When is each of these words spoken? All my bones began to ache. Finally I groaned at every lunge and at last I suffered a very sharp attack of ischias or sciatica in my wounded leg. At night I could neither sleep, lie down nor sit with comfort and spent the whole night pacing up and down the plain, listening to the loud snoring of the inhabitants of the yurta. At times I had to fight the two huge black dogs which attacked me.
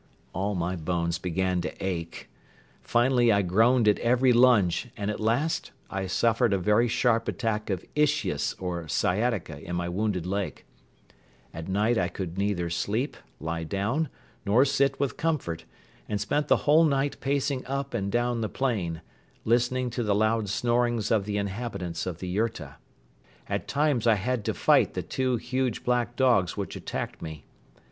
All 0.33 0.55
my 0.55 0.75
bones 0.75 1.19
began 1.19 1.61
to 1.61 1.71
ache. 1.79 2.27
Finally 2.81 3.31
I 3.31 3.43
groaned 3.43 3.87
at 3.87 3.99
every 3.99 4.33
lunge 4.33 4.87
and 4.97 5.11
at 5.11 5.19
last 5.19 5.69
I 5.91 6.07
suffered 6.07 6.53
a 6.53 6.57
very 6.57 6.87
sharp 6.87 7.27
attack 7.27 7.69
of 7.69 7.85
ischias 7.95 8.55
or 8.59 8.87
sciatica 8.87 9.61
in 9.61 9.75
my 9.75 9.87
wounded 9.87 10.25
leg. 10.25 10.63
At 11.53 11.67
night 11.67 11.99
I 11.99 12.07
could 12.07 12.35
neither 12.35 12.67
sleep, 12.71 13.15
lie 13.39 13.63
down 13.63 14.09
nor 14.43 14.65
sit 14.65 14.99
with 14.99 15.17
comfort 15.17 15.65
and 16.09 16.19
spent 16.19 16.47
the 16.47 16.65
whole 16.65 16.83
night 16.85 17.17
pacing 17.19 17.63
up 17.67 17.93
and 17.93 18.11
down 18.11 18.41
the 18.41 18.49
plain, 18.49 19.01
listening 19.45 19.91
to 19.91 20.01
the 20.01 20.15
loud 20.15 20.49
snoring 20.49 20.99
of 21.11 21.25
the 21.25 21.37
inhabitants 21.37 22.07
of 22.07 22.17
the 22.17 22.27
yurta. 22.27 22.77
At 23.47 23.67
times 23.67 24.07
I 24.07 24.15
had 24.15 24.43
to 24.45 24.55
fight 24.55 24.95
the 24.95 25.03
two 25.03 25.35
huge 25.35 25.83
black 25.83 26.15
dogs 26.15 26.57
which 26.57 26.75
attacked 26.75 27.21
me. 27.21 27.43